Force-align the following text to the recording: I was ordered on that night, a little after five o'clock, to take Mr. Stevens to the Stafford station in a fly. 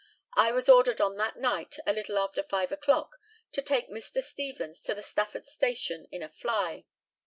I 0.33 0.51
was 0.51 0.67
ordered 0.67 0.99
on 0.99 1.17
that 1.17 1.37
night, 1.37 1.77
a 1.85 1.93
little 1.93 2.17
after 2.17 2.41
five 2.41 2.71
o'clock, 2.71 3.19
to 3.51 3.61
take 3.61 3.87
Mr. 3.91 4.23
Stevens 4.23 4.81
to 4.81 4.95
the 4.95 5.03
Stafford 5.03 5.45
station 5.45 6.07
in 6.11 6.23
a 6.23 6.29
fly. 6.29 6.85